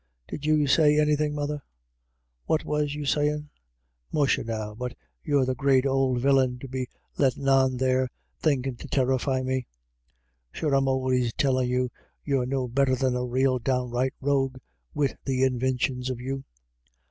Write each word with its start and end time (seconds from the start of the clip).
—Did 0.31 0.47
you 0.47 0.65
say 0.65 0.99
anythin', 0.99 1.35
mother? 1.35 1.61
What 2.47 2.65
was 2.65 2.95
you 2.95 3.05
sayin'? 3.05 3.51
Musha 4.11 4.43
now, 4.43 4.73
but 4.73 4.95
you're 5.21 5.45
the 5.45 5.53
great 5.53 5.85
ould 5.85 6.19
villin 6.19 6.57
to 6.61 6.67
be 6.67 6.87
lettin' 7.19 7.47
on 7.47 7.77
there, 7.77 8.09
thinkin' 8.39 8.77
to 8.77 8.87
tirrify 8.87 9.43
me. 9.43 9.67
Sure 10.51 10.73
I'm 10.73 10.87
always 10.87 11.33
tellin' 11.33 11.69
you 11.69 11.91
you're 12.25 12.47
no 12.47 12.67
better 12.67 12.95
than 12.95 13.15
a 13.15 13.23
rael 13.23 13.59
downright 13.59 14.15
rogue, 14.21 14.57
wid 14.95 15.19
the 15.23 15.43
invin 15.43 15.79
tions 15.79 16.09
of 16.09 16.19
you. 16.19 16.45